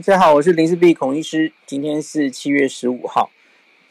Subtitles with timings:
[0.00, 1.52] 大家好，我是林氏璧孔医师。
[1.66, 3.30] 今天是七月十五号。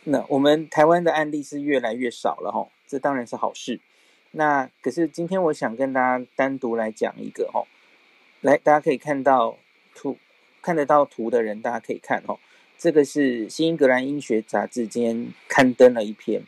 [0.05, 3.79] 那我们台湾的案例是越来越少了哈，这当然是好事。
[4.31, 7.63] 那可是今天我想跟大家单独来讲一个哈，
[8.41, 9.59] 来大家可以看到
[9.93, 10.17] 图，
[10.63, 12.39] 看得到图的人大家可以看哈。
[12.75, 16.41] 这个是《新英格兰医学杂志》今天刊登了一篇，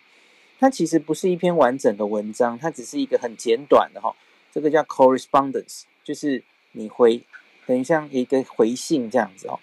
[0.59, 4.15] 它其实不是一篇完整的文章，它只是一个很简短的哈。
[4.51, 7.21] 这个叫 correspondence，就是你回。
[7.71, 9.57] 等于像一个回信这样子哦，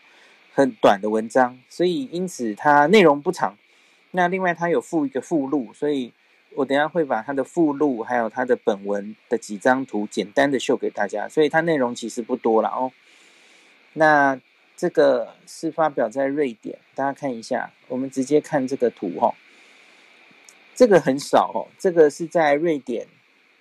[0.54, 3.54] 很短的文章，所以因此它内容不长。
[4.12, 6.14] 那另外它有附一个附录，所以
[6.54, 12.90] 我等下会把它的附录还有它的本文的几张图简单的秀给大家，所以它内容其实不多了哦。
[13.92, 14.40] 那
[14.74, 19.34] 这个是发表在瑞典，大家看一下，我们直接看这个图哈。
[20.74, 23.06] 这个很少哦，这个是在瑞典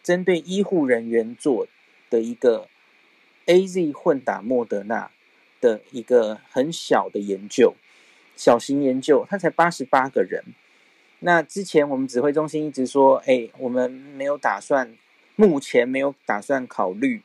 [0.02, 1.68] 针对医护人员做
[2.10, 2.70] 的一个。
[3.48, 5.10] AZ 混打莫德纳
[5.60, 7.74] 的一个很小的研究，
[8.36, 10.44] 小型研究，它才八十八个人。
[11.20, 14.96] 那之前我们指挥中心一直说，哎，我们没有打算，
[15.36, 17.22] 目前没有打算考虑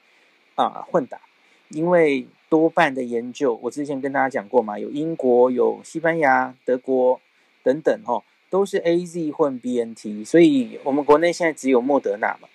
[0.54, 1.20] 啊混打，
[1.68, 7.20] 因为多半的研究，我之前跟大家讲过嘛，有英国、有西班牙、德国
[7.62, 12.48] 等等，哈，都是 AZ 混 BNT，所以我们国内现在只有莫德纳嘛。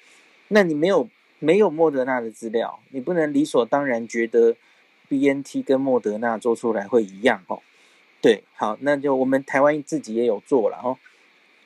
[0.48, 1.08] 那你没有？
[1.40, 4.56] 没有莫德纳的资料，你不能理所当然觉得
[5.08, 7.62] BNT 跟莫德纳做出来会一样哦。
[8.22, 10.98] 对，好，那就我们台湾自己也有做了哦，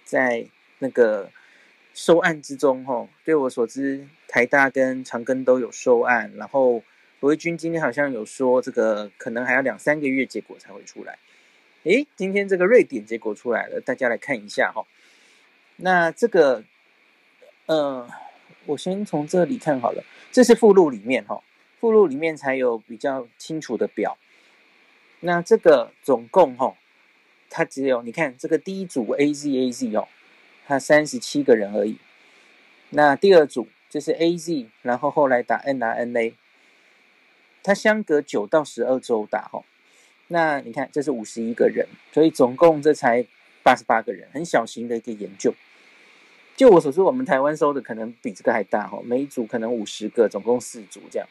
[0.04, 0.46] 在
[0.80, 1.32] 那个
[1.94, 6.84] 收案之中哦，据我所知，台大跟长庚都有收案，然后
[7.22, 11.18] 罗一军今天好像有说这个可能还要两三个月结果才会出来。
[11.84, 14.86] 诶，今天这个瑞典结果出来了，大家来看一下哈。
[15.78, 16.66] 那这个，
[17.68, 18.10] 嗯。
[18.66, 21.42] 我先从这里看好了，这是附录里面哈，
[21.80, 24.18] 附录里面才有比较清楚的表。
[25.22, 26.76] 那这个总共哈，
[27.50, 30.08] 它只有你看这个第一组 A Z A Z 哦，
[30.68, 31.98] 它三十七个人而已。
[32.92, 36.34] 那第二组就是 A Z，然后后来打 N R N A，
[37.64, 39.64] 它相隔九到十二周打哈。
[40.28, 43.26] 那你看这是五十一个人，所以总共这才
[43.64, 45.54] 八十八个人，很小型的一个研究。
[46.62, 51.28] 就我所知，我们台湾收的可能比这个还大哈，每一组可能五十个，总共四组这样，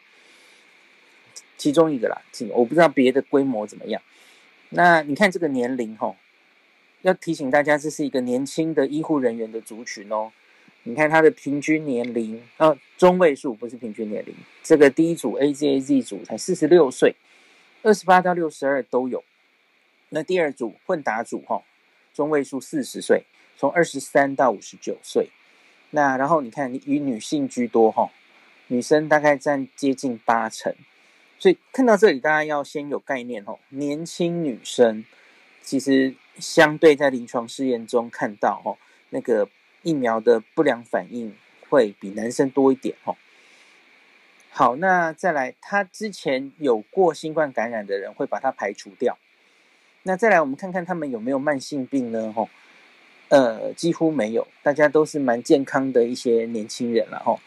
[1.56, 2.20] 其中一个啦，
[2.52, 4.02] 我不知道别的规模怎么样。
[4.70, 6.16] 那你看这个年龄哈，
[7.02, 10.32] 要提醒大家，这是一个年轻的医护人员的族群哦。
[10.82, 17.14] 你看他的平均年龄，呃，中位数不是平均年龄，这个第一组 AZAZ 组才四十六岁，
[17.84, 19.22] 二十八到六十二都有。
[20.08, 21.62] 那第二组混打组哈，
[22.12, 23.22] 中位数四十岁。
[23.60, 25.28] 从二十三到五十九岁，
[25.90, 28.08] 那然后你看，以女性居多哈，
[28.68, 30.74] 女生大概占接近八成，
[31.38, 33.58] 所以看到这里，大家要先有概念哦。
[33.68, 35.04] 年轻女生
[35.60, 38.78] 其实相对在临床试验中看到哈，
[39.10, 39.46] 那个
[39.82, 41.36] 疫苗的不良反应
[41.68, 43.14] 会比男生多一点哈。
[44.48, 49.18] 好，那再来，他之前有过新冠感染的人会把它排除掉。
[50.04, 52.32] 那再来，我们看看他们有没有慢性病呢？
[52.32, 52.48] 哈。
[53.30, 57.38] 呃，几乎没有，大家都是蛮健康的一些年轻人了哈。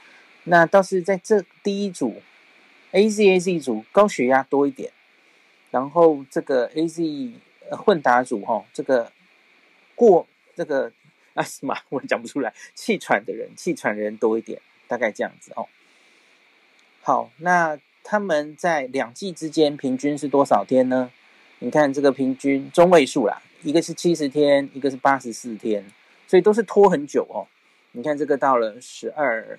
[0.45, 2.21] 那倒是在这第一组
[2.91, 4.93] ，A Z A Z 组高血压多一点，
[5.71, 7.33] 然后这个 A Z
[7.71, 9.11] 混打组哈，这个
[9.93, 10.89] 过这个
[11.33, 15.67] 啊什么我讲不出来，气喘的人，气喘的人多一点，大概这样子哦。
[17.01, 21.11] 好，那他们在两季之间平均是多少天呢？
[21.59, 23.41] 你看这个平均中位数啦。
[23.63, 25.85] 一个是七十天，一个是八十四天，
[26.27, 27.47] 所以都是拖很久哦。
[27.93, 29.57] 你看这个到了十二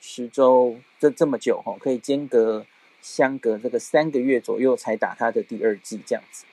[0.00, 2.64] 十周，这这么久哦，可以间隔
[3.00, 6.44] 相隔这个三个月左右才打他的第二剂这样子。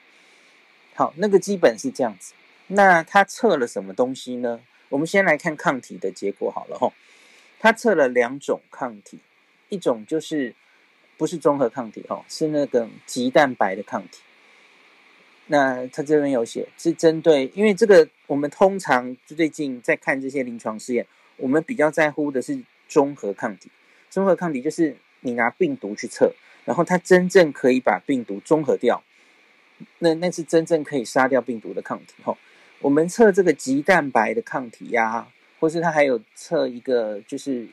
[0.95, 2.33] 好，那个基本是这样子。
[2.67, 4.59] 那他测了什么东西呢？
[4.89, 6.91] 我们先来看抗体的结果好了哈。
[7.59, 9.19] 他测了两种抗体，
[9.69, 10.55] 一种就是
[11.17, 14.21] 不是中和抗体哦，是那个棘蛋白的抗体。
[15.51, 21.05] 那他这边有写，是针对，因为这个我们通常最近在看这些临床试验，
[21.37, 23.71] 我们比较在乎的是中和抗体。
[24.11, 26.31] 中和抗体就是你拿病毒去测，
[26.65, 29.03] 然后它真正可以把病毒中和掉，
[29.97, 32.13] 那那是真正可以杀掉病毒的抗体。
[32.23, 32.37] 吼，
[32.81, 35.27] 我们测这个棘蛋白的抗体呀、
[35.59, 37.67] 或是它还有测一个就是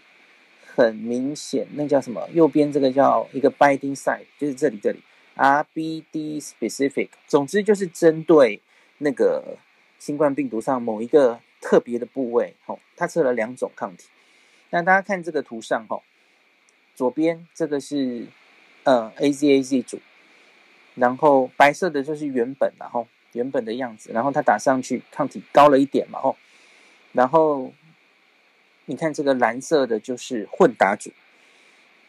[0.75, 2.27] 很明显，那叫什么？
[2.33, 4.99] 右边这个叫一个 binding site，就是这里这里。
[5.37, 8.61] RBD specific，总之就是针对
[8.99, 9.59] 那个
[9.99, 14.09] 新冠病毒上某一个特别的部位，吼，它测了两种抗体。
[14.71, 16.03] 那大家看这个图上，吼，
[16.95, 18.27] 左边这个是
[18.85, 20.01] 呃 AZAZ 组，
[20.95, 26.37] 然后白色的就是原本然后原本的样子，然后它打上去抗体高了一点嘛，吼，
[27.13, 27.73] 然后
[28.87, 31.11] 你看这个蓝色的就是混打组，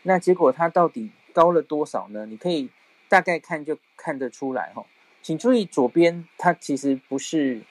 [0.03, 2.25] 那结果它到底高了多少呢？
[2.25, 2.69] 你可以
[3.09, 4.85] 大概看就看得出来，吼，
[5.21, 7.61] 请注意左边它其实不是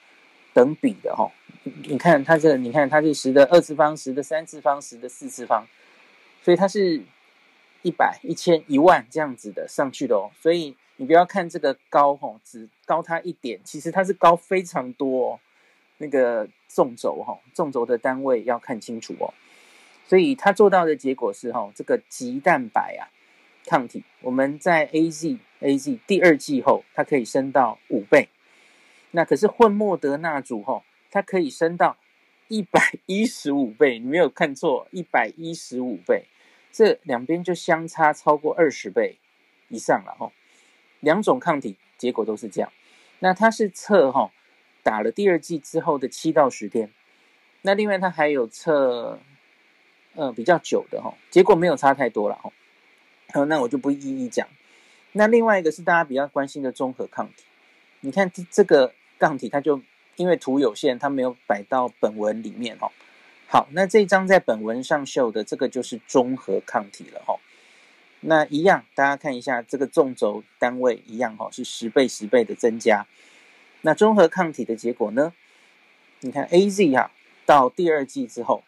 [0.52, 1.32] 等比的，吼，
[1.64, 5.66] 你看它这，你看它是十的二次方、十的三次方、十的四次方，
[6.42, 7.02] 所以它是
[7.82, 10.76] 一百、一千、一万这样子的上去的哦，所以。
[10.98, 15.40] 你不要看这个高吼，只高它一点，其实它是高非常多哦。
[15.98, 19.34] 那个纵轴哈，纵轴的单位要看清楚哦。
[20.06, 23.12] 所以它做到的结果是哈，这个极蛋白啊
[23.66, 28.28] 抗体，我们在 AZ AZ 第二季后，它可以升到五倍。
[29.10, 31.96] 那可是混莫德纳组吼，它可以升到
[32.48, 33.98] 一百一十五倍。
[33.98, 36.26] 你没有看错，一百一十五倍，
[36.70, 39.18] 这两边就相差超过二十倍
[39.68, 40.32] 以上了吼。
[41.00, 42.72] 两种抗体结果都是这样，
[43.18, 44.30] 那它是测吼
[44.82, 46.90] 打了第二剂之后的七到十天，
[47.62, 49.18] 那另外它还有测
[50.14, 52.52] 呃比较久的哈，结果没有差太多了哈，
[53.32, 54.46] 好，那我就不一一讲。
[55.12, 57.44] 那另外一个是大家比较关心的中和抗体，
[58.00, 59.80] 你看这个抗体它就
[60.16, 62.90] 因为图有限，它没有摆到本文里面哦。
[63.48, 67.38] 好，那这张在本文上秀的这个就是中和抗体了哈。
[68.20, 73.06] 那一样，大家看一下这个纵轴单位一样哈，是十倍十倍的增加。
[73.82, 75.32] 那中和抗体的结果呢？
[76.20, 77.10] 你看 AZ 哈，
[77.44, 78.64] 到第二季之后，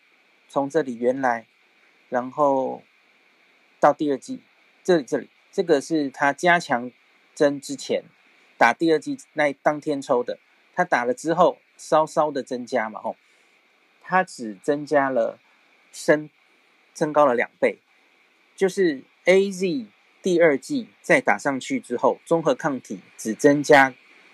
[0.49, 1.47] 从这里原来，
[2.09, 2.83] 然后
[3.81, 4.41] 到第二季，
[4.89, 6.91] 这里这里，这个是他加强
[7.35, 8.05] 针之前
[8.57, 10.39] 打第二剂那当天抽的，
[10.75, 13.15] 他打了之后稍稍的增加嘛吼，
[14.01, 15.39] 他只增加了
[15.93, 16.31] 升，
[16.95, 17.81] 增高了两倍，
[18.57, 19.03] 就是。
[19.27, 19.85] A Z
[20.23, 23.93] 第二剂再打上去之后，综合抗体只增加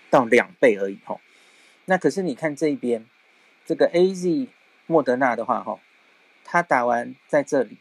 [0.09, 1.19] 到两倍而已吼。
[1.83, 3.05] 那可是你看这边，
[3.65, 4.47] 这个 A Z
[4.87, 5.81] 莫德纳的话吼，
[6.45, 7.77] 他打完在这里，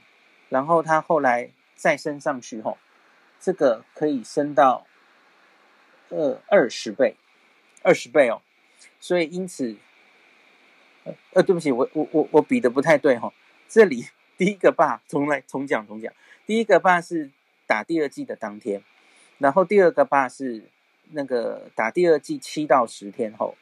[0.48, 2.78] 然后他后来再升上去吼，
[3.40, 4.86] 这个可以升到
[6.10, 7.16] 二二十倍，
[7.82, 8.42] 二十倍哦。
[9.00, 9.76] 所以因此，
[11.32, 13.32] 呃，对不起，我我我我比的不太对吼。
[13.68, 14.06] 这里
[14.36, 16.12] 第一个坝重来重讲重讲。
[16.46, 17.30] 第一个坝是
[17.66, 18.82] 打第二剂的当天，
[19.38, 20.64] 然后第二个坝是
[21.10, 23.56] 那个打第二剂七到十天后，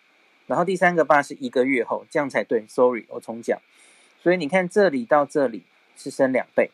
[0.47, 2.67] 然后第三个坝是一个月后，这样才对。
[2.69, 3.61] Sorry，我重讲。
[4.21, 5.65] 所以你看这里到这里
[5.97, 6.71] 是升两倍，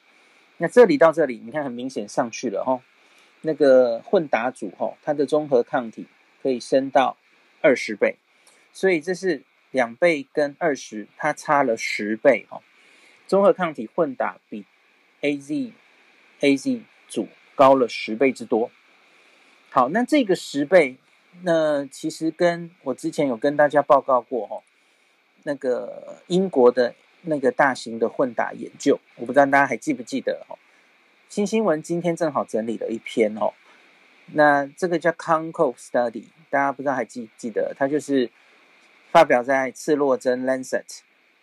[0.58, 2.80] 那这里到这里你看很明显上去了哈。
[3.40, 6.06] 那个混打组哈，它的综合抗体
[6.42, 7.16] 可以升到
[7.60, 8.16] 二十倍，
[8.72, 12.60] 所以这是两倍跟二十，它差了十倍哈。
[13.26, 14.64] 综合抗体混打比
[15.22, 15.72] AZ。
[16.40, 17.26] A Z 组
[17.56, 18.70] 高了十倍之多。
[19.70, 20.96] 好，那这个十倍，
[21.42, 24.62] 那其实跟我之前有跟大家报告过哈，
[25.42, 26.94] 那个英国的
[27.28, 30.58] 那个大型的混打研究，我不知道大家还记不记得哈？
[31.28, 33.52] 新新闻今天正好整理了一篇哦，
[34.32, 37.74] 那这个叫 Concov Study，大家不知道还记不记得？
[37.78, 38.30] 它就是
[39.10, 41.00] 发表在刺络针 Lancet，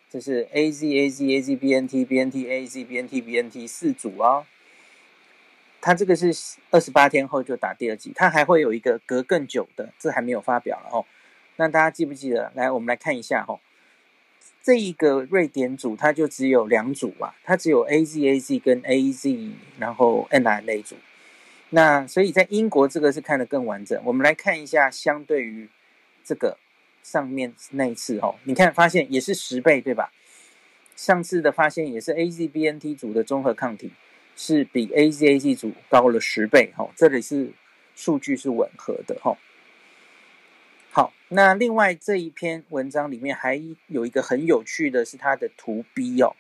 [0.10, 2.84] 就是 A Z A Z A Z B N T B N T A Z
[2.84, 4.46] B N T B N T 四组哦。
[5.82, 6.34] 它这个是
[6.72, 11.06] 二十八天后就打第二剂，它还会有一个隔更久的，这还没有发表了哦。
[11.58, 12.52] 那大家记不记得？
[12.56, 13.60] 来，我们来看一下哦。
[14.66, 20.96] 这一个瑞典组它就只有两组嘛，它只有 AZAZ 跟 AZ，然后 mRNA 组。
[21.70, 24.02] 那所以在英国这个是看得更完整。
[24.04, 25.70] 我们来看一下，相对于
[26.24, 26.58] 这个
[27.04, 30.12] 上面那一次哦，你看发现也是十倍对吧？
[30.96, 33.92] 上次的发现也是 AZBNT 组的综合抗体。
[34.38, 37.52] 是比 AZAZ 组高了十倍，哈，这里是
[37.96, 39.38] 数据是吻合的，哈。
[40.96, 46.34] 好，那另外这一篇文章里面还有一个很有趣的是它的图 B 哦，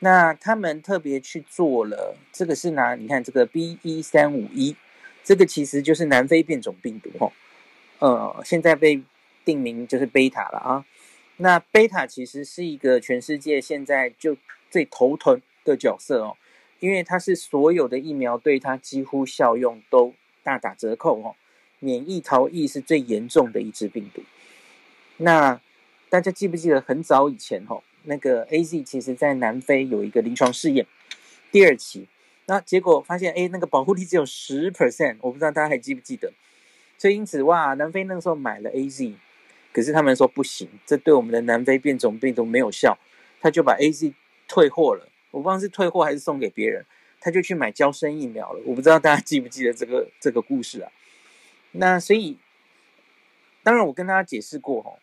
[0.00, 4.74] 那他们特别去做了，这个是拿你看这个 B 一三五一，
[5.22, 7.32] 这个其实就是南非变种病毒，哦，
[8.00, 9.00] 呃，现在被
[9.44, 10.84] 定名就是贝塔了啊。
[11.36, 14.36] 那贝塔其实是一个全世界现在就
[14.72, 16.36] 最头疼的角色哦。
[16.80, 21.36] 因为它是所有的疫苗对它几乎效用都大打折扣哦，
[21.80, 24.22] 免疫逃逸是最严重的一支病毒。
[25.18, 25.60] 那
[26.08, 30.86] 大家记不记得很早以前哦，那个 AZ 其实在南非有一个临床试验，
[31.50, 32.08] 第二期，
[32.46, 36.32] 那结果发现哎，那个保护力只有十 percent，我不知道大家还记不记得。
[36.96, 39.14] 所以因此哇，南非那个时候买了 AZ，
[39.72, 42.98] 可是他们说不行，这对我们的南非变种病毒没有效，
[43.40, 44.12] 他就把 AZ
[44.46, 45.08] 退货了。
[45.30, 46.84] 我不知道是退货还是送给别人，
[47.20, 48.60] 他就去买娇生疫苗了。
[48.64, 50.90] 我不知道大家记不记得这个这个故事啊？
[51.72, 52.38] 那所以，
[53.62, 54.98] 当然我跟大家解释过哦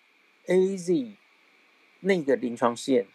[0.48, 1.12] ，AZ
[2.02, 3.06] 那个临床试验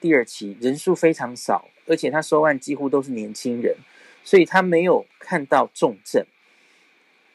[0.00, 3.76] 第二期人数非常少，而且他收案几乎都是年轻人，
[4.24, 6.24] 所以他没有看到重症。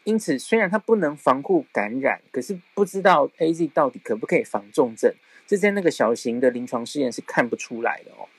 [0.04, 5.14] 因此，虽然它不能防护感染，可是不知道 AZ 到底可不可以防重症，
[5.46, 8.30] 这在那个小型的临床试验是看不出来的哦。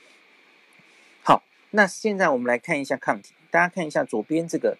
[1.21, 4.79] 好，那现在我们来看一下抗体，大家看一下左边这个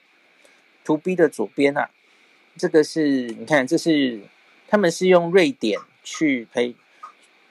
[0.83, 1.91] 图 B 的左边啊，
[2.59, 4.19] 这个是你看，这是
[4.67, 6.75] 他们是用瑞典去培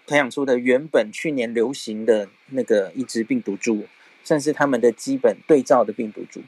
[0.07, 3.87] 培养出的原本去年流行的那个一支病毒株，
[4.23, 6.43] 算是他们的基本对照的病毒株。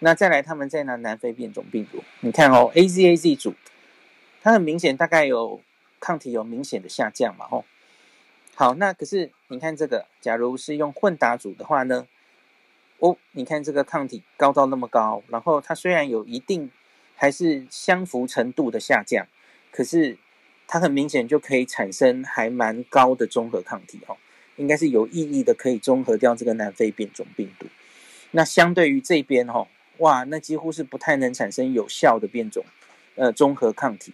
[0.00, 3.54] 那再来，他们再拿南非变种病毒，你看哦，A Z A Z 组，
[4.42, 5.62] 它很明显，大概有
[5.98, 7.64] 抗体有明显的下降嘛，吼。
[8.54, 12.06] 好，那可是你看这个，假如是用混打组的话呢，
[12.98, 16.70] 哦，你看这个抗体高到那么高，然后它虽然有一定
[17.16, 19.26] 还是相符程度的下降，
[19.70, 20.16] 可是
[20.66, 24.16] 它很明显就可以产生还蛮高的中和抗体哦，
[24.56, 27.66] 应该是有意义的，可以中和掉这个南非变种病毒。
[28.32, 29.68] 那相对于这边吼。
[29.98, 32.64] 哇，那几乎是不太能产生有效的变种，
[33.14, 34.12] 呃，中和抗体。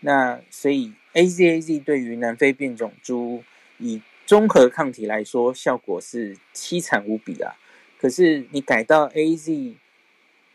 [0.00, 3.42] 那所以 AZAZ 对于南非变种株
[3.78, 7.54] 以中和抗体来说，效果是凄惨无比啊。
[7.98, 9.74] 可是你改到 AZ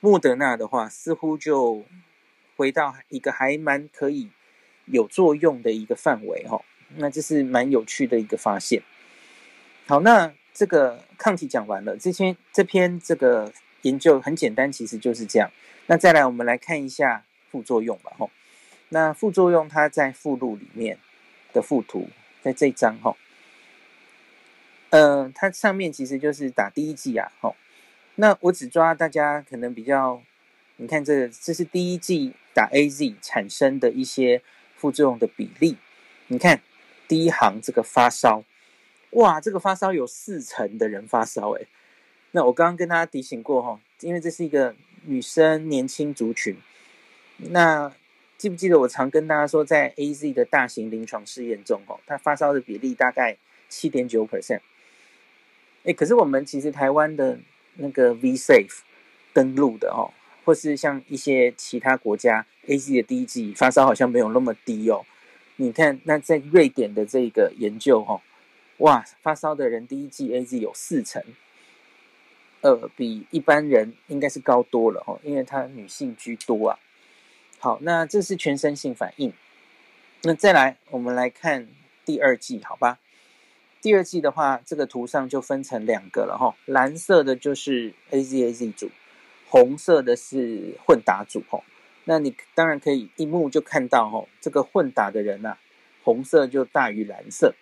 [0.02, 1.86] 莫德纳的话，似乎就
[2.58, 4.30] 回到一个还蛮可以
[4.88, 6.62] 有作用的一个范围哈。
[6.98, 8.84] 那这是蛮有趣的一个发现。
[9.88, 13.54] 好，那这个抗体讲完了，这篇这篇这个。
[13.84, 15.50] 研究很简单，其实就是这样。
[15.88, 18.14] 那再来，我们来看一下副作用吧。
[18.16, 18.30] 吼，
[18.90, 21.00] 那副作用它在附录里面
[21.52, 22.08] 的附图，
[22.44, 23.18] 在这一张哈。
[24.92, 27.32] 嗯、呃，它上面其实就是打第一剂啊。
[27.42, 27.56] 吼，
[28.22, 30.22] 那我只抓大家可能比较，
[30.76, 34.44] 你看这，这是第一季打 AZ 产生的一些
[34.76, 35.78] 副作用的比例。
[36.28, 36.62] 你看
[37.08, 38.44] 第一行这个发烧，
[39.14, 41.68] 哇，这个发烧有四成的人发烧，诶。
[42.30, 44.76] 那我刚刚跟大家提醒过哈，因为这是一个
[45.06, 46.56] 女生年轻族群。
[47.38, 47.92] 那
[48.38, 53.38] 记不记得我常跟大家说，在 AZ 的大型临床试验中，哦，它发烧的比例大概
[53.68, 54.62] 七点九 percent。
[55.86, 57.40] 哎，可是我们其实台湾的
[57.76, 58.80] 那个 V-Safe
[59.34, 60.14] 登录的哦，
[60.44, 65.06] 或是像一些其他国家 AZ 的第一季发烧好像没有那么低哦。
[65.56, 68.22] 你看，那在瑞典的这个研究哦，
[68.78, 71.24] 哇，发烧的人第一季 AZ 有四成。
[72.62, 76.80] 呃，比一般人应该是高多了哦，因为它女性居多啊。
[77.60, 79.34] 好，那这是全身性反应。
[80.24, 81.68] 那再来，我们来看
[82.06, 83.00] 第二季，好吧？
[83.82, 86.56] 第二季的话，这个图上就分成两个了哈。
[86.66, 88.92] 蓝色的就是 AZAZ 组，
[89.50, 91.64] 红色的是混打组哈。
[92.04, 95.58] 那你当然可以一目就看到哈，这个混打的人呐，
[96.04, 97.56] 红色就大于蓝色。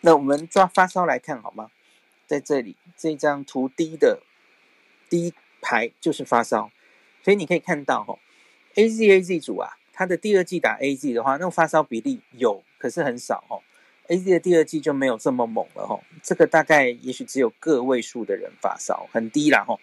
[0.00, 1.70] 那我们抓发烧来看好吗？
[2.26, 4.22] 在这里，这张图 D 的
[5.10, 6.70] 第一排就是发烧，
[7.22, 8.18] 所以你可以看到哈
[8.74, 13.62] ，AZAZ 组啊，它的第二季打 AZ 的话，那发烧比例有，可是很少
[14.08, 19.78] AZ 的第二季就没有这么猛了哈，这个大概也许只有个位数的人发烧，很低啦哈，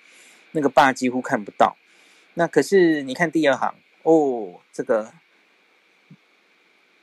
[0.51, 1.77] 那个坝几乎看不到。
[2.33, 5.13] 那可是你看第二行哦，这个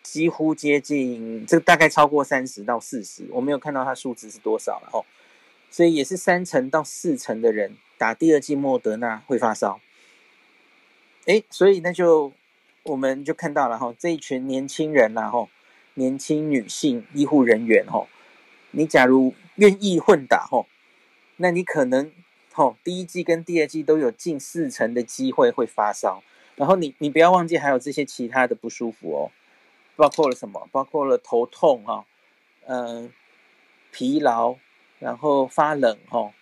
[0.02, 5.04] 几乎接近，这个大概超过三十到四十，我没有看到它数值是多少了哈。
[5.70, 9.80] 所以也是三成到四成的人打第二剂莫德纳会发烧，
[11.24, 12.30] 诶，所以那就
[12.82, 15.48] 我们就看到了哈，这一群年轻人呐哈，
[15.94, 18.06] 年轻女性医护人员哈，
[18.70, 20.66] 你假如愿意混打哈，
[21.36, 22.12] 那你可能
[22.52, 26.22] 哈第一季跟第二季都有近四成的机会会发烧，
[26.56, 29.30] 然后你你不要忘记还有这些其他的不舒服哦，
[29.96, 30.68] 包括了什么？
[30.70, 32.04] 包括了头痛哈，
[32.66, 33.12] 嗯，
[33.90, 34.56] 疲劳。
[34.98, 36.32] 然后发冷吼，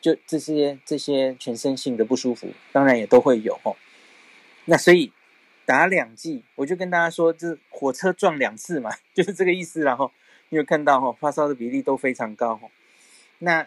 [0.00, 3.76] 就这些这些全身性的不舒服，当然也都会有吼。
[4.64, 5.12] 那所以
[5.66, 9.82] 打两剂，我就跟大家说，这火车撞两次嘛， 就是这个意思。
[9.82, 10.10] 然后
[10.48, 12.70] 你有看到吼，发烧的比例都非常高吼。
[13.40, 13.66] 那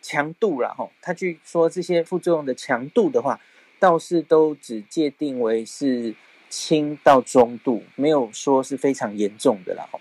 [0.00, 3.40] 强度啦吼，他据说这些副作用的强度的话，
[3.78, 6.14] 倒是都只界定为是
[6.48, 10.00] 轻到中度，没有说是非常严重的啦吼。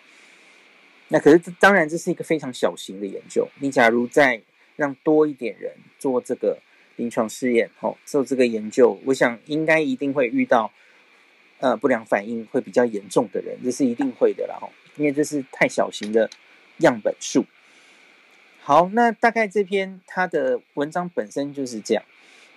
[1.08, 3.48] 那可是，当然这是一个非常小型的研究。
[3.60, 4.42] 你假如再
[4.76, 6.60] 让多一点人做这个
[6.96, 10.72] 临床试验，吼，做这个研究，我想应该一定会遇到，
[11.60, 16.30] 呃，不良反应会比较严重的人，这是一定会的啦，吼，因为这是太小型的
[16.78, 17.46] 样本数。
[18.62, 22.04] 好，那大概这篇它的文章本身就是这样。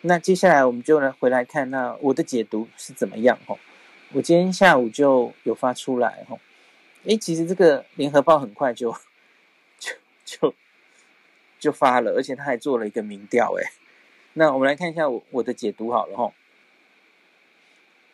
[0.03, 3.37] 那接下来我们就来回来看，那我的解读是怎么样？
[3.47, 3.59] 哈，
[4.13, 6.39] 我今天下午就有发出来，哈，
[7.05, 8.95] 诶，其实这个联合报很快就
[9.79, 9.93] 就
[10.25, 10.55] 就
[11.59, 13.67] 就发了，而且他还做了一个民调，诶，
[14.39, 16.33] 那我们来看一下我我的解读好了，哈，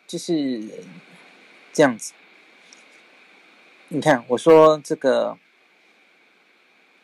[0.07, 0.59] 就是
[1.71, 2.13] 这样子。
[3.89, 5.37] 你看，我说这个，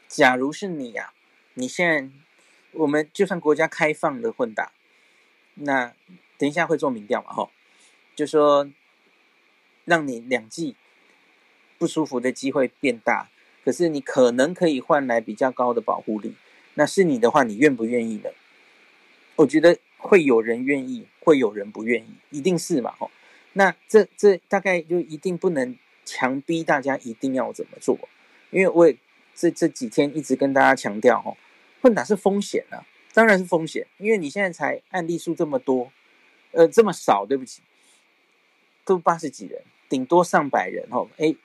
[0.08, 2.10] 假如是你呀、啊，你现在
[2.72, 4.72] 我们就算国家开放的混打，
[5.54, 5.94] 那
[6.40, 7.32] 等一下会做民调嘛？
[7.32, 7.51] 吼，
[8.16, 8.68] 就说
[9.86, 10.75] 让你两季
[11.78, 13.30] 不舒服的机会变大，
[13.63, 16.34] 可是你可能可以换来比较高的保护力。
[16.74, 18.32] 那是你的话，你愿不愿意呢？
[19.36, 22.94] 我觉得会有人愿意，会有人不愿意，一定是嘛？
[22.98, 23.10] 吼，
[23.54, 25.78] 那这这大概就一定不能。
[26.04, 27.98] 强逼大家一定要怎么做？
[28.50, 28.98] 因为我也
[29.36, 31.38] 这这几天一直跟大家强调，吼，
[31.80, 32.84] 混打是风险啊，
[33.14, 33.86] 当然是风险。
[33.98, 35.92] 因为你现在才案例数这么多，
[36.52, 37.62] 呃，这么少，对不起，
[38.84, 41.38] 都八十几人，顶多上百人，吼，A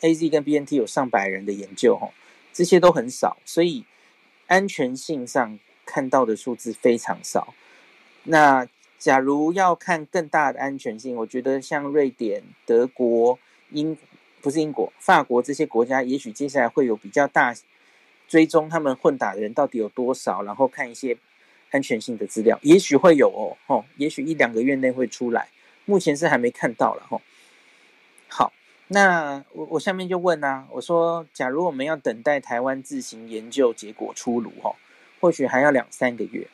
[0.00, 2.12] A Z 跟 B N T 有上百人的研究，吼，
[2.52, 3.86] 这些都很少，所以
[4.46, 7.54] 安全性上看到的数字非常少。
[8.24, 8.66] 那
[8.98, 13.38] 假如要看更大的安全性，我觉得像瑞典、德国。
[13.74, 13.96] 英
[14.42, 17.54] 不是英国，法国这些国家，也许接下来会有比较大
[18.28, 21.16] 追踪他们混打的人到底有多少，然后看一些
[21.70, 25.48] 安全性的资料，也许会有哦，吼，也许一两个月内会出来，
[25.86, 27.22] 目前是还没看到了，吼。
[28.28, 28.52] 好，
[28.88, 34.76] 那我我下面就问啊，我说，假如我们要等待台湾自行研究结果出炉，吼，
[35.22, 36.46] 或许还要两三个月，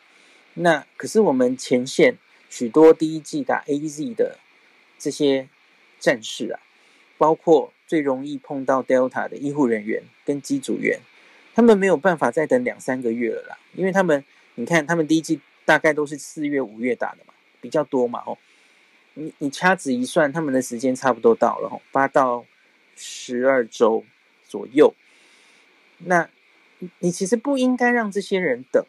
[0.54, 2.16] 那可是我们前线
[2.48, 4.38] 许多第一季打 AZ 的
[5.00, 5.48] 这些
[5.98, 6.60] 战士啊。
[7.20, 11.00] 包括最容易碰到 Delta 的医护人员跟机组员，
[11.52, 18.38] 他们没有办法再等两三个月了啦，因为他们，你看他们第一季大概都是四月五月打的嘛，比较多嘛哦，
[19.14, 22.46] 你你掐指一算，他们的时间差不多到了哦，八到
[22.95, 24.04] 十二周
[24.49, 24.95] 左右，
[25.99, 26.30] 那
[26.99, 28.84] 你其实不应该让这些人等，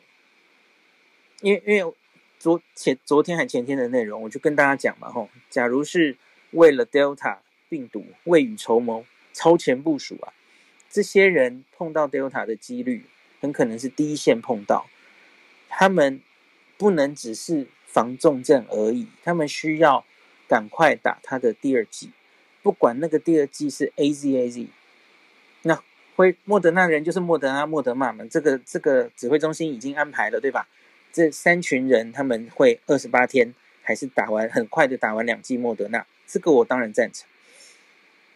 [1.42, 1.94] 因为因为
[2.38, 6.18] 昨前昨天还前天的内容，我就跟大家讲嘛吼，假如是
[6.52, 7.40] 为了 Delta。
[7.70, 10.34] 病毒未雨绸缪、超前部署啊！
[10.90, 13.06] 这些人碰到 Delta 的几率
[13.40, 14.88] 很可能是第一线碰到，
[15.68, 16.20] 他们
[16.80, 20.04] 不能只是防重症而已，他们需要
[20.48, 22.10] 赶快打他的第二剂，
[22.64, 24.68] 不管那个第二剂是 AZ AZ，
[26.20, 30.68] 会莫德纳人就是莫德纳莫德纳嘛，这个这个指挥中心已经安排了，对吧？
[31.14, 37.26] 这三群人他们会二十八天还是打完很快的打完两剂莫德纳，这个我当然赞成。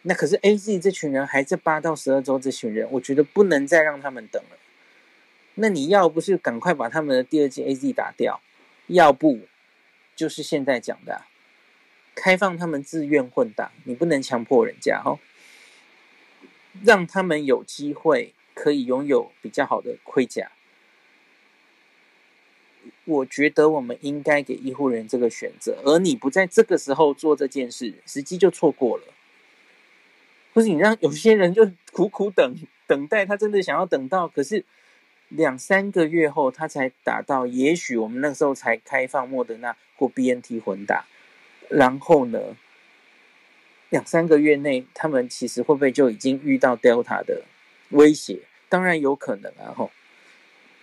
[0.03, 4.57] 那可是 AZ 这群人还在八到十二周，这群人，我觉得不能再让他们等了。
[5.55, 8.39] 那你要不是赶快把他们的第二剂 AZ 打掉，
[8.87, 9.41] 要不
[10.15, 11.23] 就是现在讲的，
[12.15, 15.19] 开放他们自愿混打，你不能强迫人家哦，
[16.81, 20.51] 让他们有机会可以拥有比较好的盔甲。
[23.05, 29.03] 我觉得我们应该给医护人员这个选择，而你不在这个时候做这件事，时机就错过了。
[30.53, 32.55] 不是你让有些人就苦苦等
[32.87, 34.63] 等待，他真的想要等到，可是
[35.29, 41.05] 两三个月后他才打到，也许我们那时候才开放莫德纳或 BNT 混打，
[41.69, 42.55] 然后呢，
[43.93, 47.43] 两三个月内他们其实会不会就已经遇到 Delta 的
[47.91, 48.39] 威胁？
[48.67, 49.69] 当然有可能啊！
[49.71, 49.91] 吼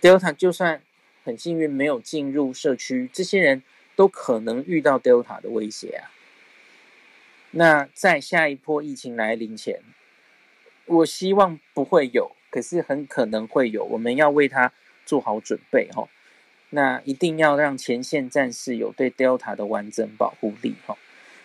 [0.00, 0.80] ，Delta 就算
[1.24, 3.64] 很幸运没有进入社区，这些人
[3.96, 6.14] 都可能遇到 Delta 的威胁啊。
[7.50, 9.80] 那在下一波疫情来临前，
[10.86, 14.72] 我希望不会有，可是很可能会有，我们要为他
[15.04, 16.08] 做好准备哈。
[16.68, 20.96] 那一定要让前线战士有对 Delta 的完整保护力哈。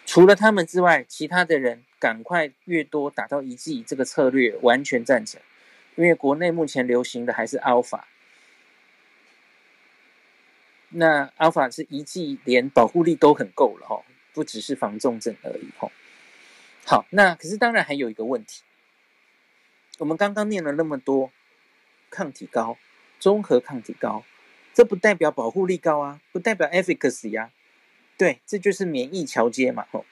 [0.06, 5.42] 除了他们之外，其他的人赶快越多打到一剂，这个策略完全赞成。
[5.96, 8.02] 因为国内目前流行的还是 Alpha，
[10.90, 14.04] 那 Alpha 是一剂连保护力都很够了哈。
[14.34, 15.90] 不只是防重症而已吼。
[16.86, 18.64] 好，那可是当然还有一个问题。
[19.98, 21.32] 我们刚刚念了那么多，
[22.10, 22.78] 抗体高、
[23.18, 24.26] 综合抗体高，
[24.74, 27.50] 这不代表保护力高啊，不代表 efficacy 呀。
[28.18, 30.06] 对，这就是免疫桥接嘛吼。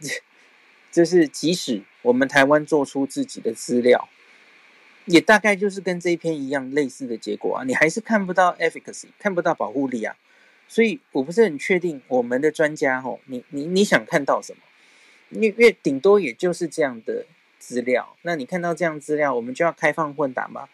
[0.00, 0.08] 这
[0.90, 4.08] 就是即使我们台湾做出自己的资料，
[5.06, 10.16] 也大概就是跟这一篇一样类似的结果啊，你还是看不到 efficacy，看不到保护力啊。
[10.68, 14.62] 所以我不是很确定我们的专家吼，你你你想看到什么？
[15.30, 17.26] 因为因为顶多也就是这样的
[17.58, 18.16] 资料。
[18.22, 20.68] 那你看到这样资料，我们就要开放混打吗？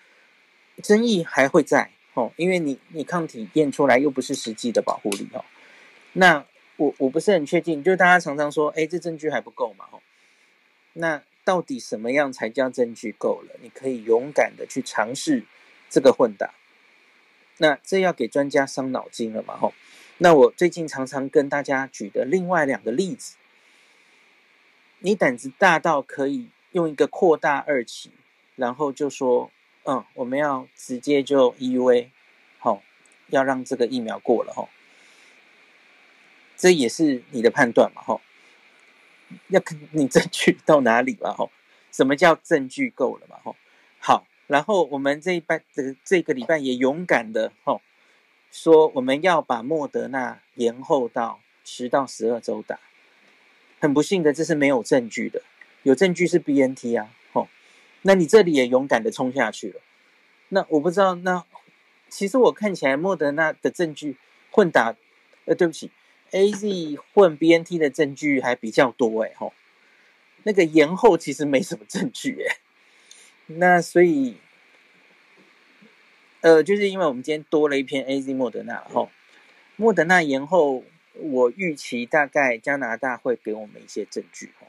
[0.83, 5.45] 争议还会在，哦，因为你你抗体验出来又不是实际的保护力哦。
[6.12, 6.44] 那
[6.77, 9.87] 我我不是很确定，就大家常常说，哎，这证据还不够嘛？
[9.90, 10.01] 哦，
[10.94, 13.57] 那到底什么样才叫证据够了？
[13.62, 15.44] 你可以勇敢的去尝试
[15.88, 16.55] 这个混打。
[17.59, 19.57] 那这要给专家伤脑筋了嘛？
[19.57, 19.75] 吼，
[20.18, 23.37] 那我最近常常跟大家举的另外两个例子，
[25.01, 28.12] 你胆子大到可以用一个扩大二期，
[28.55, 29.51] 然后就说，
[29.85, 32.11] 嗯，我们要直接就 EUA，
[32.59, 32.83] 好，
[33.29, 34.68] 要让这个疫苗过了，吼，
[36.59, 38.21] 这也是你的判断嘛，吼，
[39.47, 41.51] 要看你证据到哪里了，吼，
[41.90, 43.57] 什么叫证据够了嘛，吼，
[43.99, 44.27] 好。
[44.49, 47.81] 然后我们这一班这个这个礼拜也勇敢的吼，
[48.51, 52.81] 说我们要把莫德纳延后到十到十二周打。
[53.79, 55.42] 很不幸的，这是没有证据的，
[55.83, 57.47] 有证据是 BNT 啊，吼。
[58.03, 59.81] 那你这里也勇敢的冲下去了。
[60.49, 61.44] 那我不知道，那
[62.09, 64.16] 其实我看起来莫德纳的证据
[64.51, 64.97] 混打，
[65.44, 65.90] 呃，对不起
[66.31, 69.53] ，AZ 混 BNT 的证据还比较多哎，吼。
[70.45, 72.57] 那个延后其实没什么证据哎。
[73.47, 74.37] 那所以，
[76.41, 79.11] 呃，就是因为我们今天多了一篇 AZ 莫德纳，吼，
[79.77, 84.69] 莫德纳延后，我预期大概加拿大会给我们一些证据，吼，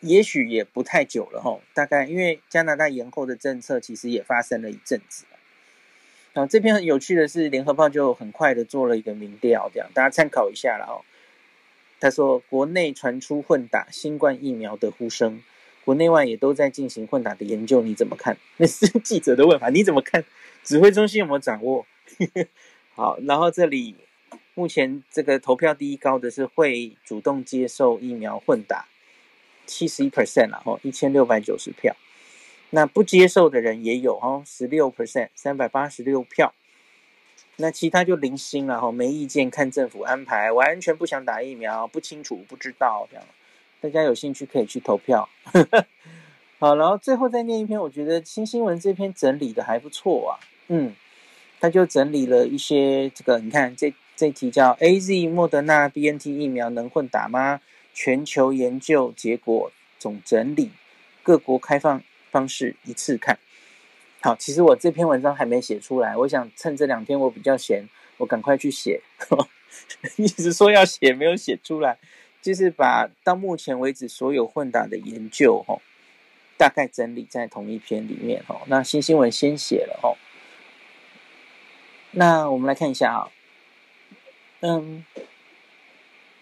[0.00, 5.24] 也许也不太久了，吼，大概因为加拿大延后的政策其实也发生了一阵子，
[6.34, 11.00] 啊，这篇很有趣的是，联合报就很快的做了一个民调，这样大家参考一下了，哦，
[12.00, 15.42] 他说国内传出混打新冠疫苗的呼声。
[15.84, 18.38] 国内外也都在进行混打的研究，你怎么看？
[18.56, 20.24] 那是记者的问法，你怎么看？
[20.64, 21.86] 指挥中心有没有掌握？
[22.96, 23.94] 好，然后这里
[24.54, 28.88] 目前这个投票第一高的是会主动接受疫苗混打，
[29.66, 31.94] 七十一 percent 了哈，一千六百九十票。
[32.74, 36.52] 那不接受的人也有哦，十六 percent，三百八十六票。
[37.54, 43.24] 那其他就零星了哈，没意见，看政府安排，完全不想打疫苗，不清楚，不知道这样。
[43.80, 45.28] 大家有兴趣可以去投票。
[46.58, 50.42] 好，然后最后再念一篇，我觉得新新闻这篇整理的还不错啊。
[50.66, 50.96] 嗯，
[51.60, 57.60] 他就整理了一些这个，你看这这题叫 AZ 莫德纳 BNT 疫苗能混打吗？
[57.92, 60.72] 全球研究结果总整理，
[61.22, 62.02] 各国开放
[62.34, 63.38] 方式一次看。
[64.20, 69.00] 好，其实我这篇文章还没写出来，我想趁这两天我比较闲，我赶快去写。
[70.18, 71.98] 一直说要写，没有写出来。
[72.42, 75.80] 就是把到目前为止所有混打的研究，吼，
[76.58, 78.62] 大概整理在同一篇里面，吼。
[78.66, 80.16] 那新新闻先写了，吼。
[82.10, 83.30] 那我们来看一下啊，
[84.60, 85.04] 嗯，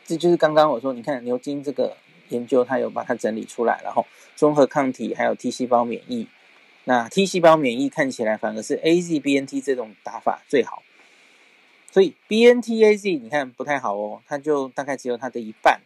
[0.05, 1.96] 这就是刚刚我说，你看牛津这个
[2.33, 4.07] 研究，它有把它整理出来了，吼。
[4.35, 6.27] 综合抗体还有 T 细胞免疫，
[6.85, 10.83] 那 T 细胞免疫看起来反而是 AZ BNT 这种打法最好，
[11.92, 15.81] 所以 BNT AZ 你看不太好哦，它就大概只有它的一半。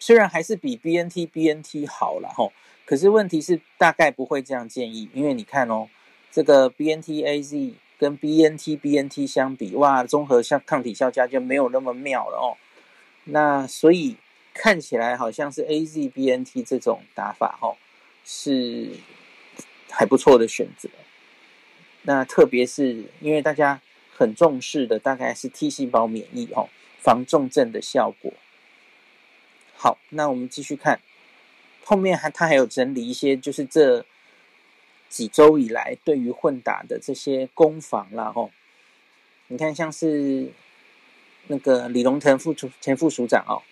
[0.00, 2.52] 虽然还是比 BNT BNT 好了吼，
[2.84, 5.88] 可是问题是大概不会这样建议，因为你看哦，
[6.30, 12.58] 这个 BNT AZ 跟 BNT BNT 相比，哇，综合效抗体效价就没有那么妙了哦。
[13.24, 14.16] 那所以
[14.58, 17.76] 看起来好像是 AZ BNT 这种打法吼，
[18.24, 18.90] 是
[19.88, 20.88] 还不错的选择。
[22.02, 23.80] 那特别是因为大家
[24.12, 26.68] 很重视的大概是 T 细胞免疫吼，
[26.98, 28.32] 防重症的效果。
[29.76, 31.00] 好，那我们继续看，
[31.84, 34.04] 后面还他还有整理一些，就是这
[35.08, 38.50] 几周以来对于混打的这些攻防啦，吼，
[39.46, 40.50] 你看像是
[41.46, 43.62] 那个李龙腾副处前副署长哦，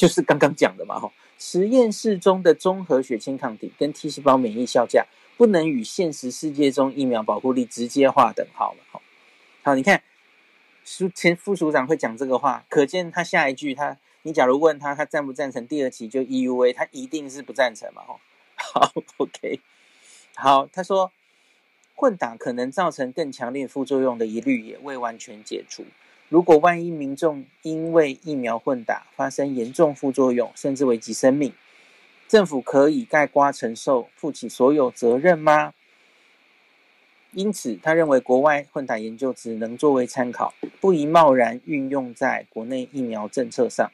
[0.00, 5.04] 就是刚刚讲的嘛，哈，实验室中的综合血清抗体跟 T 细胞免疫效价
[5.36, 9.02] 不能与现实世界中疫苗保护力直接划等号了，吼，
[9.62, 10.02] 好，你看，
[11.14, 13.98] 前副署长会讲这个话，可见他下一句他。
[14.22, 18.02] 你假如问他，他赞不赞成第二期就 EUA，他一定是不赞成嘛？
[18.02, 18.18] 哈，
[18.56, 19.60] 好，OK，
[20.34, 21.12] 好，他说
[21.94, 25.84] 混打可能造成更强烈副作用的疑虑也未完全解除。
[26.30, 31.52] 如果万一民众因为疫苗混打发生严重副作用，甚至危及生命，
[32.28, 35.74] 政府可以盖瓜承受、负起所有责任吗？
[37.32, 43.90] 因此，他认为国外混打研究只能作为参考，不宜贸然运用在国内疫苗政策上。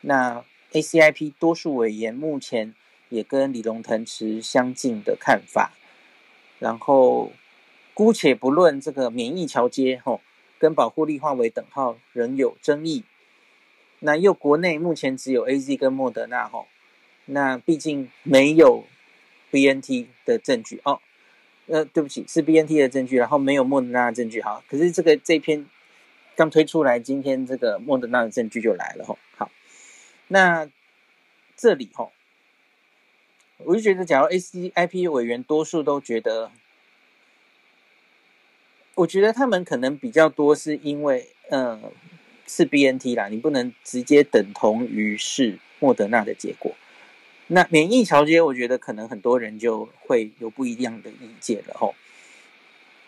[0.00, 2.74] 那 ACIP 多数委员目前
[3.08, 5.72] 也跟李龙腾持相近的看法，
[6.58, 7.30] 然后
[7.94, 10.20] 姑且不论这个免疫桥接吼，
[10.58, 13.04] 跟保护力划为等号仍有争议。
[14.00, 16.66] 那又国内目前只有 AZ 跟莫德纳吼，
[17.24, 18.84] 那毕竟没有
[19.50, 21.00] BNT 的证据哦。
[21.66, 24.40] 呃，对不起，是 BNT 的证据，然后没有莫德纳的证据。
[24.40, 25.66] 好，可是这个这篇
[26.36, 29.18] 刚推出来，今天这个莫德纳的证据就来了吼。
[29.36, 29.50] 好，
[30.28, 30.70] 那
[31.56, 32.12] 这里吼，
[33.58, 36.52] 我就觉得，假如 ACIP 委员多数都觉得，
[38.98, 41.80] 我觉得他们可能比较多是因为，呃，
[42.48, 46.74] 是 BNT 啦，你不能直接等同于是莫德纳的结果。
[47.46, 51.94] 那免疫桥接，我觉得可能很多人就会有不一样的意见了吼，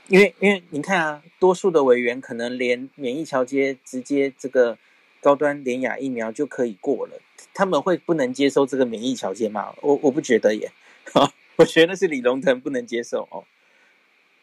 [0.07, 4.79] 因为因为你看啊，多数的委员可能连免疫桥接直接这个
[5.21, 7.19] 高端联亚疫苗就可以过了，
[7.53, 9.75] 他们会不能接受这个免疫桥接吗？
[9.83, 10.71] 我我不觉得耶，
[11.57, 13.43] 我觉得是李龙腾不能接受哦。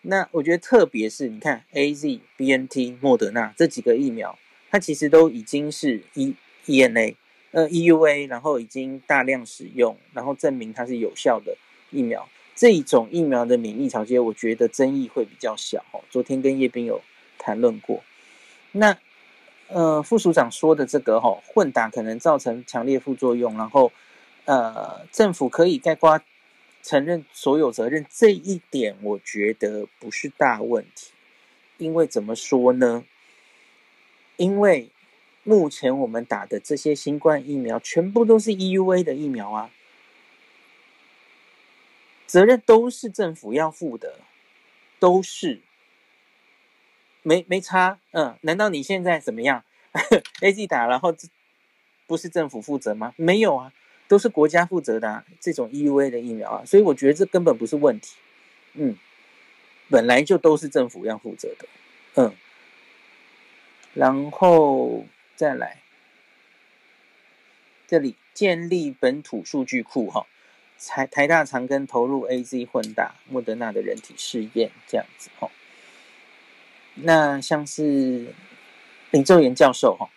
[0.10, 4.40] 那我觉得特别是你看 AZ、BNT、莫德纳这几个疫苗，
[4.72, 6.34] 它其实都已经是 E
[6.66, 7.16] E N A。
[7.52, 11.58] 呃，EUA，然后已经大量使用，然后证明它是有效的
[11.92, 12.28] 疫苗。
[12.56, 15.84] 这一种疫苗的免疫调节，我觉得争议会比较小。
[16.10, 17.02] 昨天跟叶斌有
[17.38, 18.04] 谈论过。
[18.72, 18.98] 那
[19.68, 23.92] 呃，副署长说的这个哈，混打可能造成强烈副作用，然后
[24.46, 26.22] 呃，政府可以概括
[26.88, 31.12] 承认所有责任，这一点我觉得不是大问题。
[31.78, 33.04] 因为怎么说呢？
[34.38, 34.90] 因为。
[35.44, 39.72] 目前我们打的这些新冠疫苗，全部都是 EUA 的疫苗啊，
[42.26, 44.20] 责任都是政府要负的，
[45.00, 45.62] 都是
[47.24, 49.64] 没没差，嗯，难道你现在怎么样？
[50.44, 51.16] A、G 打然后
[52.06, 53.14] 不是政府负责吗？
[53.16, 53.72] 没有啊，
[54.08, 58.16] 都是国家负责的啊，这种 EUA 的疫苗啊，所以我觉得这根本不是问题，
[58.74, 58.96] 嗯，
[59.90, 61.68] 本来就都是政府要负责的，
[62.16, 62.34] 嗯，
[63.94, 65.06] 然后。
[65.38, 65.84] 再来，
[67.86, 70.26] 这里建立本土数据库哈，
[70.80, 75.52] 台台大长庚投入 AZ 混打莫德纳的人体试验，这样子哈。
[76.96, 78.34] 那像是
[79.12, 80.10] 林奏延教授哈，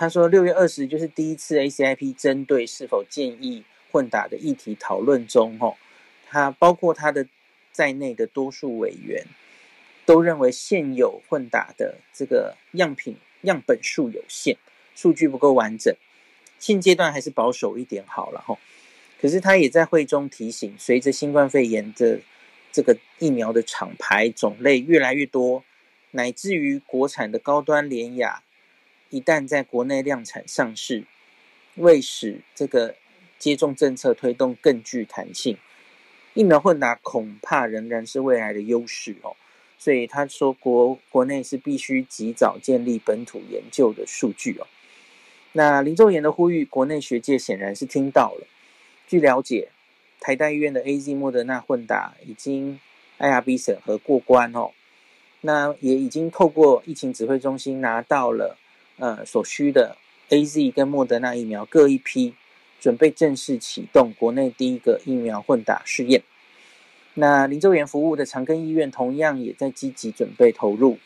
[0.00, 5.76] 他说六月二十就是第一次 ACIP 针对是否建议混打的议题讨论中哈，
[6.26, 7.26] 他包括他的
[7.70, 9.26] 在内的多数委员
[10.06, 13.18] 都认为现有混打的这个样品。
[13.42, 14.56] 样本数有限，
[14.94, 15.94] 数据不够完整，
[16.58, 18.58] 现阶段还是保守一点好了吼。
[19.20, 22.20] 可是他也在会中提醒，随着新冠肺炎的
[22.72, 25.62] 这个疫苗的厂牌种类越来越多，
[26.12, 28.42] 乃至于国产的高端联亚
[29.10, 31.04] 一旦在国内量产上市，
[31.74, 32.94] 为使这个
[33.38, 35.58] 接种政策推动更具弹性，
[36.34, 39.36] 疫苗混打恐怕仍然是未来的优势哦。
[39.78, 44.66] 所以他说国，国内是必须及早建立本土研究的数据哦。
[45.52, 48.46] 那林奏延的呼吁，国内学界显然是听到了。
[49.08, 49.70] 据了解，
[50.20, 52.78] 台大医院的 AZ 莫德纳混打已经
[53.18, 54.70] IRB 审核过关哦。
[55.40, 58.58] 那也已经透过疫情指挥中心拿到了
[59.00, 59.96] 呃所需的
[60.28, 62.34] AZ 跟莫德纳疫苗各一批，
[62.78, 66.22] 准备正式启动国内第一个疫苗混打试验。
[67.14, 70.98] 那林州园服务的长庚医院同样也在积极准备投入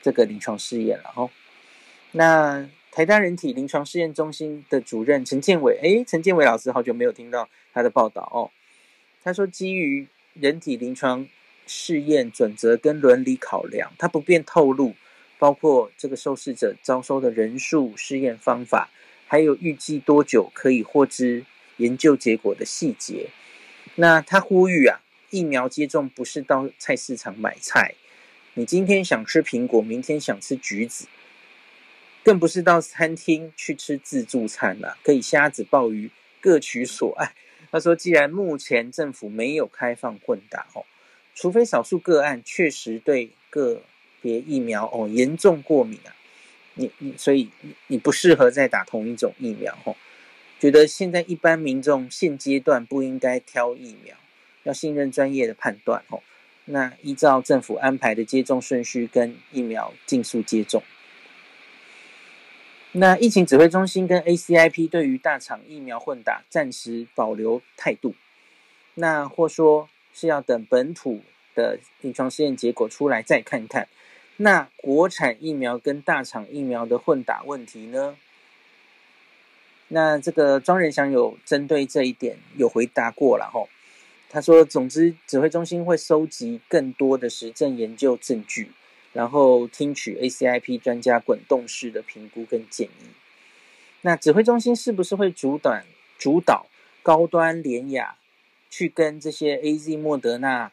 [0.00, 1.28] 这个临床试验了哈。
[2.12, 8.50] 那台大人体临床试验中心的主任陈建伟，诶，陈建伟老师好久没有听到他的报道哦。
[9.24, 11.26] 他说，基于人体临床
[11.66, 14.94] 试验准则跟伦理考量，他不便透露
[15.44, 18.88] 包括这个受试者招收的人数、试验方法，
[19.26, 21.44] 还有预计多久可以获知
[21.76, 23.28] 研究结果的细节。
[23.96, 25.02] 那他呼吁啊。
[25.28, 27.94] 疫苗接种不是到菜市场买菜，
[28.54, 31.08] 你今天想吃苹果，明天想吃橘子，
[32.22, 37.34] 更不是到餐厅去吃自助餐了，可以虾子鲍鱼各取所爱。
[37.72, 40.86] 他说，既然目前政府没有开放混打哦，
[41.34, 43.82] 除非少数个案确实对各
[44.24, 46.16] 别疫苗哦严重过敏啊，
[46.74, 47.50] 你你所以
[47.88, 49.94] 你不适合再打同一种疫苗哦，
[50.58, 54.16] 觉得现在一般民众现阶段不应该挑疫苗。
[54.62, 56.22] 要信任专业的判断哦，
[56.64, 60.82] 那依照政府安排的接种顺序跟疫苗尽速接种。
[62.92, 68.14] 那疫情指挥中心跟 ACIP 对于大厂疫苗混打暂时保留态度，
[68.94, 71.20] 那或说是要等本土
[71.54, 73.86] 的临床试验结果出来再看看。
[74.36, 78.16] 那国产疫苗跟大厂疫苗的混打问题呢？
[79.88, 83.68] 那这个庄仁祥有针对这一点有回答过了吼。
[84.28, 88.72] 他说：“总之，指挥中心会收集更多的实证研究证据，
[89.12, 93.10] 然后听取 ACIP 专家滚动式的评估跟建议。
[94.00, 95.84] 那指挥中心是不是会主短
[96.18, 96.66] 主导
[97.04, 98.16] 高端联雅
[98.68, 100.72] 去跟这些 AZ、莫德纳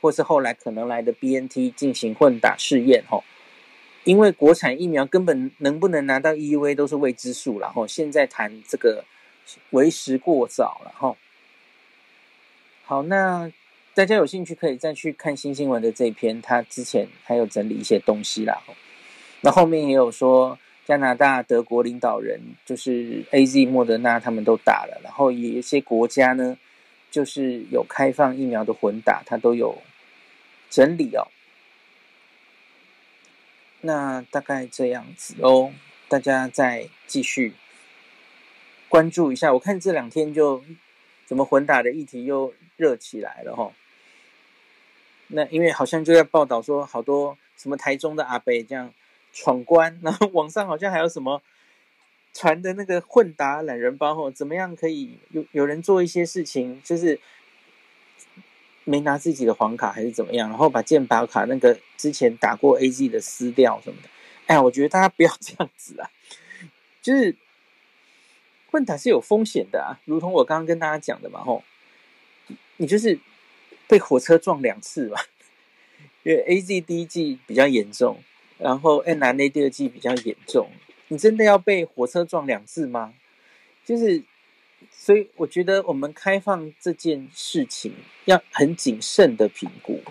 [0.00, 3.24] 或是后来可能来的 BNT 进行混打试验吼，
[4.04, 9.04] 因为国产疫苗根本能不能拿到 EUA 都是未知数了吼，现在谈这个
[9.70, 11.16] 为时过早了吼。
[12.84, 13.50] 好，那
[13.94, 18.62] 大家有兴趣可以再去看新新闻的这篇，他之前还有整理一些东西啦。
[19.40, 26.56] 那后面也有说加拿大、德国领导人就是 AZ、莫德纳他们都打了，然后有一些国家呢。
[27.10, 29.82] 就是有开放疫苗的混打，它都有
[30.68, 31.28] 整理哦。
[33.80, 35.72] 那大概这样子哦，
[36.08, 37.54] 大家再继续
[38.88, 39.52] 关注一下。
[39.52, 40.62] 我看这两天就
[41.24, 43.72] 怎么混打的议题又热起来了哈。
[45.28, 48.92] 那因为好像就在报道说，好多什么台中的阿伯这样
[49.32, 51.42] 闯关，然后网上好像还有什么。
[52.36, 57.18] 传的那个混打懒人包吼，怎么样可以有有人做一些事情，就是
[58.84, 64.08] 没拿自己的黄卡还是怎么样，然后把健保卡那个之前打过 AZ 的撕掉什么的。
[64.46, 66.10] 哎呀，我觉得大家不要这样子啊，
[67.00, 67.34] 就是
[68.70, 71.64] 混打是有风险的啊，如同我刚刚跟大家讲的嘛吼，
[72.76, 73.18] 你就是
[73.88, 75.18] 被火车撞两次嘛，
[76.22, 78.22] 因为 AZ 第一季比较严重，
[78.58, 80.68] 然后 mRNA 第二季比较严重。
[81.08, 83.14] 你真的要被火车撞两次吗？
[83.84, 84.24] 就是，
[84.90, 90.02] 所以我觉得我们开放这件事情要很谨慎的评估，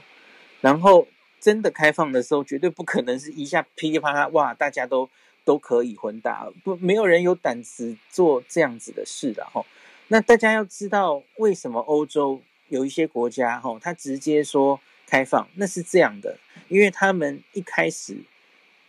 [0.61, 1.07] 然后
[1.41, 5.09] 真的开放的时候，绝对不可能是一下噼里啪啦，哇，大家都
[5.43, 9.65] 都可以混搭，不，没有人有胆子做这样子的事的哈。
[10.07, 16.37] 那大家要知道，为什么欧洲有一些国家哈，他直接说开放，那是这样的，
[16.69, 18.17] 因为他们一开始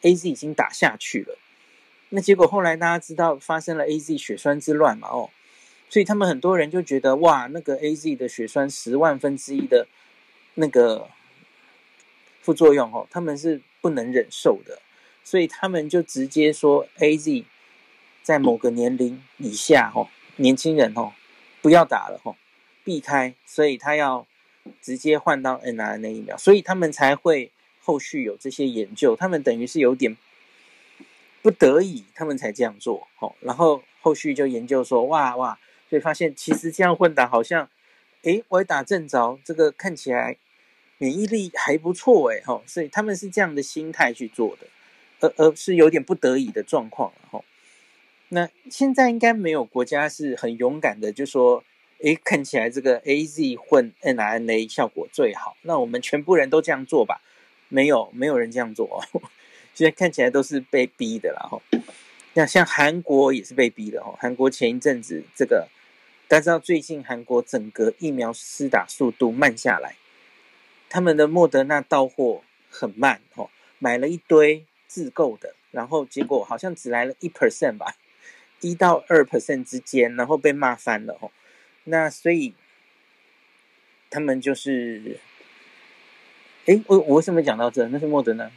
[0.03, 1.37] AZ 已经打下去了。
[2.11, 5.09] 那结果后来大家知道发生了 AZ 血栓之乱嘛？
[5.09, 5.29] 哦，
[5.89, 9.89] 所以他们很多人就觉得哇，那个 AZ 的血栓十万分之一的
[10.55, 11.09] 那个
[12.41, 14.79] 副作用哦，他们是不能忍受的，
[15.25, 17.45] 所以他们就直接说 AZ
[18.23, 21.13] 在某个年龄以下哦，年轻人哦
[21.61, 22.37] 不要打了哦，
[22.85, 24.25] 避开，所以他要
[24.81, 27.51] 直接换到 mRNA 疫苗，所以他们才会
[27.83, 30.17] 后续有这些研究，他们等于是有点。
[31.47, 33.07] 不得已，他们才这样做。
[33.15, 35.57] 好，然后后续就研究说，哇哇，
[35.89, 37.69] 所以发现其实这样混打好像，
[38.23, 40.39] 诶，我打正着，这个看起来
[40.99, 44.67] 免疫力还不错，诶，哈，所以他们是这样的心态去做的，
[45.21, 47.41] 而而是有点不得已的状况，哈。
[48.31, 51.63] 那现在应该没有国家是很勇敢的，就说，
[52.01, 57.21] 诶，看起来这个 AZ 混 N R N A 效果最好，那我们全部人都这样做吧？
[57.69, 59.05] 没有，没有人这样做。
[59.77, 61.61] 现在看起来都是被逼的了哈，
[62.33, 64.17] 那像韩国也是被逼的哈。
[64.19, 65.69] 韩国前一阵子这个，
[66.27, 69.97] 大家知道最近韩国整个疫苗施打速度慢下来，
[70.89, 77.97] 他们的莫德纳到货很慢哈，买了一堆自购的，然后结果好像只来了一 percent 吧，
[78.63, 81.31] 一到二 percent 之间，然后被骂翻了哈。
[81.85, 82.55] 那所以
[84.09, 85.21] 他们就是，
[86.65, 87.87] 诶，我我为什么讲到这？
[87.89, 88.51] 那是莫德纳。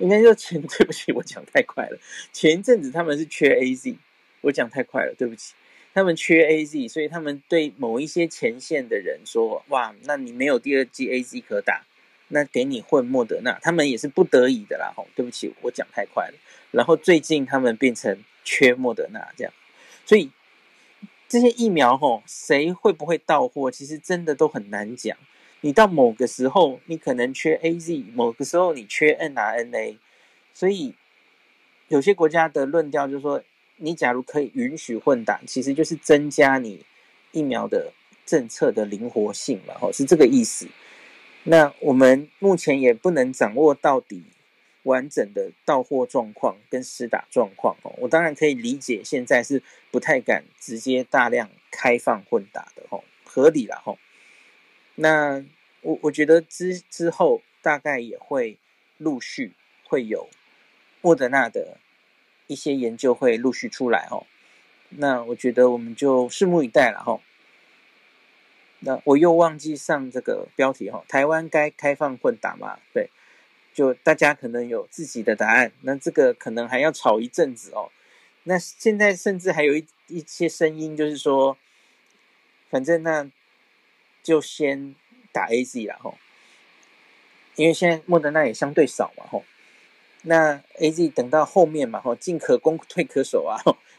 [0.00, 1.98] 应该就前， 对不起，我讲太快了。
[2.32, 3.94] 前一阵子他们是缺 AZ，
[4.40, 5.54] 我讲太快了，对不起。
[5.92, 11.84] 他们缺 AZ，所以他们对某一些前线的人说：“哇，那你没有第二剂 AZ 可打，
[12.28, 14.92] 那给你混莫德纳。”他们也是不得已的啦。
[14.96, 16.34] 吼，对不起，我讲太快了。
[16.70, 19.52] 然后最近他们变成缺莫德纳这样，
[20.06, 20.30] 所以
[21.28, 25.18] 这些疫苗吼，谁会不会到货，其实真的都很难讲。
[25.62, 29.98] 你到某个时候，你可能缺 AZ；某个时候你缺 N、R、N、A，
[30.54, 30.94] 所以
[31.88, 33.42] 有些国家的论调就是说，
[33.76, 36.84] 你假如可以允许混打，其实就是增加你
[37.32, 37.92] 疫苗的
[38.24, 40.66] 政策的灵活性嘛，吼，是这个意思。
[41.44, 44.22] 那我们目前也不能掌握到底
[44.82, 47.92] 完整的到货状况跟施打状况哦。
[47.98, 53.98] 我当然可以理解，现在是不太敢直接大量开放混打的吼，合理了吼。
[55.02, 55.42] 那
[55.80, 58.58] 我我觉得之之后大概也会
[58.98, 60.28] 陆续会有
[61.00, 61.78] 莫德纳的
[62.46, 64.26] 一些研究会陆续出来哦。
[64.90, 67.18] 那我觉得我们就拭目以待了哈。
[68.80, 72.78] 那我又忘记上这个标题哈，台湾该开放混打吗？
[72.92, 73.08] 对，
[73.72, 75.72] 就大家可能有自己的答案。
[75.80, 77.90] 那这个可能还要吵一阵子哦。
[78.42, 81.56] 那现在甚至还有一一些声音，就是说，
[82.68, 83.30] 反正那。
[84.22, 84.94] 就先
[85.32, 86.18] 打 AZ 了吼，
[87.56, 89.44] 因为现在莫德纳也相对少嘛吼，
[90.22, 93.56] 那 AZ 等到后面嘛吼，进可攻退可守啊，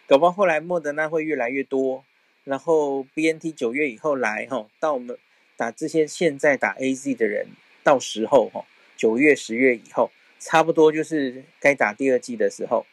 [0.08, 2.04] 搞不好后来莫德纳会越来越多，
[2.44, 5.18] 然后 BNT 九月以后来吼，到我们
[5.58, 7.48] 打这些现在打 AZ 的人，
[7.84, 8.66] 到时候吼，
[8.98, 12.86] 九月、十月以后，差不多就是该打第二季的时候，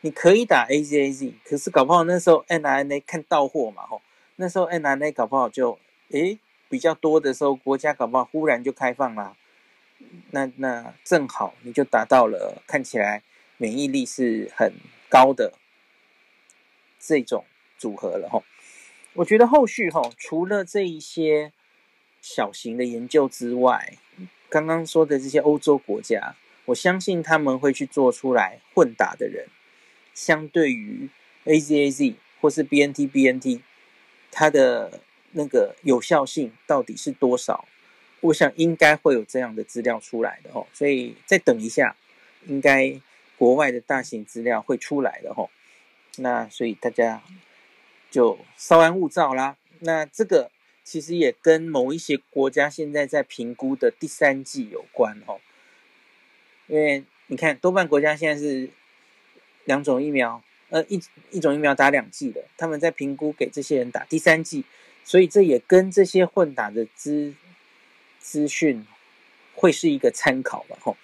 [0.00, 4.02] 你可以打 AZAZ，可是搞不好那时候 N I N A 看到货嘛吼，
[4.36, 5.78] 那时候 N I N A 搞不好就
[6.10, 6.38] 诶
[6.68, 9.36] 比较多的时候，国家搞不好忽然就开放啦，
[10.30, 13.22] 那那正好你就达到了看起来
[13.56, 14.74] 免疫力是很
[15.08, 15.54] 高的
[16.98, 17.44] 这种
[17.76, 18.44] 组合了吼。
[19.14, 21.52] 我觉得后续吼，除了这一些
[22.20, 23.98] 小型的研究之外，
[24.48, 29.48] 刚刚说的这些欧洲国家，我相信他们会去做出来混打的人，
[30.14, 31.08] 相对于
[31.44, 33.60] AZAZ 或是 BNT BNT，
[34.30, 35.00] 它的
[35.32, 37.66] 那个有效性到底是多少？
[38.20, 41.96] 我想应该会有这样的资料出来的吼，所以再等一下，
[42.46, 43.00] 应该
[43.36, 45.50] 国外的大型资料会出来的吼。
[46.16, 47.22] 那所以大家。
[48.10, 49.58] 就稍安勿躁啦。
[49.80, 50.50] 那这个
[50.82, 55.38] 其实也跟某一些国家现在在评估的第三季有关哦。
[56.68, 58.70] 因为你看，多半国家现在是
[59.66, 60.98] 两种疫苗，呃，一
[61.30, 64.64] 一种疫苗打两剂的，他们在评估给这些人打第三剂，
[65.08, 67.32] 所以这也跟这些混打的资
[68.18, 68.84] 资讯
[69.54, 70.98] 会是一个参考吧，吼。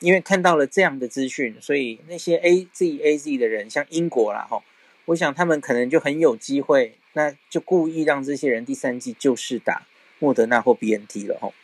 [0.00, 4.64] 因为看到了这样的资讯，所以那些 AZ AZ 的人，像英国啦，吼。
[5.04, 9.86] 我想他们可能就很有机会，那就故意让这些人第三季就是打
[10.18, 11.54] 莫德纳或 BNT 了吼。